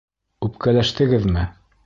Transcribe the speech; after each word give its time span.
Үпкәләштегеҙме? 0.47 1.47